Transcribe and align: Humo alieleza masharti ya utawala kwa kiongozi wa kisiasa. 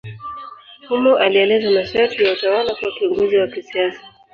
Humo 0.87 1.17
alieleza 1.17 1.71
masharti 1.71 2.23
ya 2.23 2.33
utawala 2.33 2.75
kwa 2.75 2.91
kiongozi 2.91 3.37
wa 3.37 3.47
kisiasa. 3.47 3.99